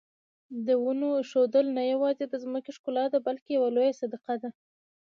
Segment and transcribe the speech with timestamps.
[0.65, 4.49] د ونو ایښودل نه یوازې د ځمکې ښکلا ده بلکې یوه لویه صدقه ده.